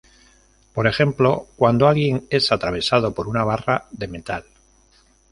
[0.73, 4.43] Por ejemplo, cuando alguien es atravesado por una barra de metal.